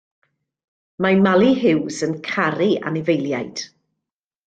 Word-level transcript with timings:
Mae 1.05 1.19
Mali 1.27 1.51
Huws 1.61 2.01
yn 2.09 2.17
caru 2.31 2.73
anifeiliaid. 2.93 3.67